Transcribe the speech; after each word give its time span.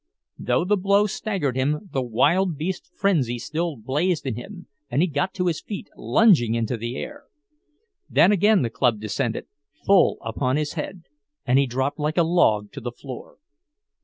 Though 0.39 0.65
the 0.65 0.77
blow 0.77 1.05
staggered 1.05 1.55
him, 1.55 1.87
the 1.93 2.01
wild 2.01 2.57
beast 2.57 2.91
frenzy 2.95 3.37
still 3.37 3.75
blazed 3.77 4.25
in 4.25 4.33
him, 4.33 4.65
and 4.89 4.99
he 4.99 5.07
got 5.07 5.31
to 5.35 5.45
his 5.45 5.61
feet, 5.61 5.89
lunging 5.95 6.55
into 6.55 6.75
the 6.75 6.95
air. 6.97 7.25
Then 8.09 8.31
again 8.31 8.63
the 8.63 8.71
club 8.71 8.99
descended, 8.99 9.45
full 9.85 10.17
upon 10.23 10.55
his 10.57 10.73
head, 10.73 11.03
and 11.45 11.59
he 11.59 11.67
dropped 11.67 11.99
like 11.99 12.17
a 12.17 12.23
log 12.23 12.71
to 12.71 12.81
the 12.81 12.89
floor. 12.91 13.37